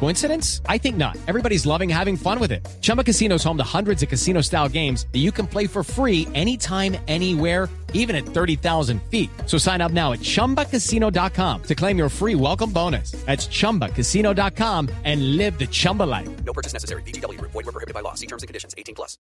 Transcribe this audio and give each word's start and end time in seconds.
Coincidence? 0.00 0.60
I 0.68 0.76
think 0.78 0.96
not. 0.96 1.16
Everybody's 1.26 1.64
loving 1.64 1.88
having 1.88 2.16
fun 2.16 2.38
with 2.38 2.52
it. 2.52 2.66
Chumba 2.82 3.02
Casino 3.04 3.36
is 3.36 3.44
home 3.44 3.56
to 3.56 3.64
hundreds 3.64 4.02
of 4.02 4.08
casino 4.10 4.42
style 4.42 4.68
games 4.68 5.06
that 5.12 5.20
you 5.20 5.32
can 5.32 5.46
play 5.46 5.66
for 5.66 5.82
free 5.82 6.28
anytime, 6.34 6.96
anywhere, 7.08 7.68
even 7.94 8.14
at 8.14 8.26
30,000 8.26 9.00
feet. 9.10 9.30
So 9.46 9.56
sign 9.56 9.80
up 9.80 9.92
now 9.92 10.12
at 10.12 10.18
chumbacasino.com 10.20 11.62
to 11.62 11.74
claim 11.74 11.96
your 11.96 12.08
free 12.10 12.34
welcome 12.34 12.70
bonus. 12.70 13.12
That's 13.24 13.46
chumbacasino.com 13.48 14.90
and 15.04 15.36
live 15.38 15.58
the 15.58 15.66
Chumba 15.68 16.02
life. 16.02 16.28
No 16.44 16.52
purchase 16.52 16.74
necessary. 16.74 17.02
VGW 17.02 17.38
Group. 17.38 17.52
Void 17.52 17.64
were 17.64 17.72
prohibited 17.72 17.94
by 17.94 18.00
law. 18.00 18.14
See 18.14 18.26
terms 18.26 18.42
and 18.42 18.48
conditions. 18.48 18.74
18 18.76 18.94
plus. 18.94 19.16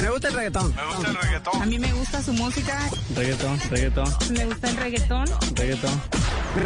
Me 0.00 0.08
gusta 0.10 0.28
el 0.28 0.34
reggaetón. 0.34 0.74
Me 0.74 0.82
gusta 0.86 1.08
el 1.10 1.16
reggaetón. 1.16 1.62
A 1.62 1.66
mí 1.66 1.78
me 1.78 1.92
gusta 1.92 2.22
su 2.22 2.32
música, 2.32 2.78
Reggaetón, 3.14 3.60
reggaetón, 3.70 4.08
me 4.32 4.44
gusta 4.46 4.70
el 4.70 4.76
reggaetón. 4.76 5.26
reggaetón. 5.54 6.00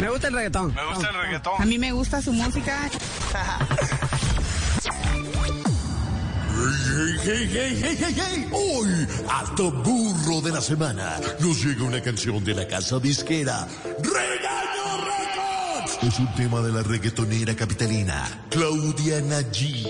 Me 0.00 0.08
gusta 0.10 0.28
el 0.28 0.34
reggaetón. 0.34 0.74
Me 0.74 0.84
gusta 0.86 1.08
el 1.10 1.16
A 1.16 1.22
reggaetón. 1.22 1.68
mí 1.68 1.78
me 1.78 1.92
gusta 1.92 2.20
su 2.22 2.32
música. 2.32 2.88
Hey, 6.90 7.16
hey, 7.22 7.48
hey, 7.52 7.78
hey, 7.82 7.96
hey, 8.00 8.14
hey. 8.16 8.48
Hoy, 8.52 9.06
alto 9.30 9.70
burro 9.70 10.40
de 10.40 10.50
la 10.52 10.60
semana, 10.60 11.18
nos 11.40 11.64
llega 11.64 11.84
una 11.84 12.02
canción 12.02 12.42
de 12.44 12.54
la 12.54 12.66
casa 12.66 12.98
disquera 12.98 13.66
Records. 14.02 14.77
Es 16.00 16.18
un 16.20 16.32
tema 16.36 16.60
de 16.60 16.72
la 16.72 16.82
reggaetonera 16.84 17.56
capitalina 17.56 18.46
Claudia 18.50 19.20
Nayi, 19.20 19.84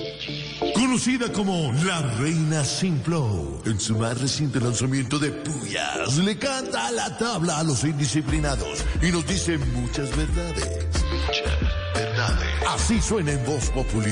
conocida 0.74 1.30
como 1.30 1.70
la 1.84 2.00
reina 2.18 2.64
sin 2.64 3.00
flow. 3.02 3.60
En 3.66 3.78
su 3.78 3.94
más 3.94 4.18
reciente 4.18 4.58
lanzamiento 4.58 5.18
de 5.18 5.30
Puyas, 5.30 6.16
le 6.16 6.38
canta 6.38 6.86
a 6.86 6.90
la 6.92 7.18
tabla 7.18 7.58
a 7.58 7.62
los 7.62 7.84
indisciplinados 7.84 8.82
y 9.02 9.12
nos 9.12 9.26
dice 9.26 9.58
muchas 9.58 10.08
verdades. 10.16 10.86
Muchas 11.26 11.60
verdades. 11.94 12.48
Así 12.66 13.00
suena 13.02 13.32
en 13.32 13.44
Voz 13.44 13.68
Populi 13.70 14.10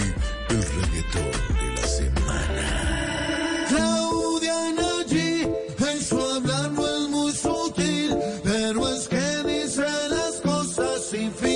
el 0.51 0.63
reggaetón 0.63 1.33
de 1.55 1.81
la 1.81 1.89
semana. 1.89 3.67
Claudia 3.69 4.73
Nayi, 4.75 5.49
en 5.93 6.05
su 6.05 6.21
hablar 6.21 6.73
no 6.73 6.87
es 6.87 7.09
muy 7.09 7.33
sutil, 7.33 8.17
pero 8.45 8.87
es 8.95 9.09
que 9.09 9.43
dice 9.47 9.87
las 10.11 10.43
cosas 10.43 11.03
sin 11.11 11.33
fingir. 11.33 11.56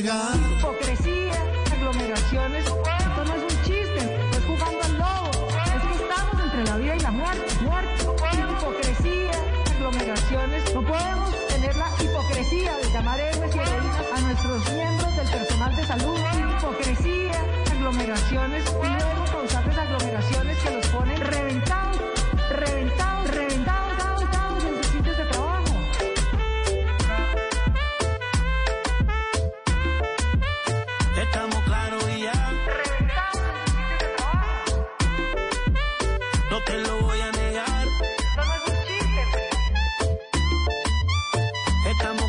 Hipocresía, 0.00 1.34
aglomeraciones. 1.72 2.64
Esto 2.64 3.24
no 3.24 3.34
es 3.34 3.42
un 3.42 3.62
chiste, 3.62 4.18
no 4.30 4.36
es 4.36 4.44
jugando 4.44 4.82
al 4.82 4.98
lobo. 4.98 5.48
Es 5.76 5.82
que 5.82 6.02
estamos 6.02 6.44
entre 6.44 6.64
la 6.64 6.76
vida 6.78 6.96
y 6.96 7.00
la 7.00 7.10
muerte. 7.12 7.54
Muerte, 7.62 8.02
hipocresía, 8.02 9.30
aglomeraciones. 9.76 10.74
No 10.74 10.82
podemos 10.82 11.46
tener 11.46 11.76
la 11.76 11.88
hipocresía 12.02 12.76
de 12.78 12.90
llamar 12.92 13.20
héroes 13.20 13.54
y 13.54 13.58
heroínas 13.58 14.06
a 14.16 14.20
nuestros 14.20 14.72
miembros 14.72 15.16
del 15.16 15.28
personal 15.28 15.76
de 15.76 15.86
salud. 15.86 16.18
Hipocresía, 16.58 17.32
aglomeraciones. 17.70 18.64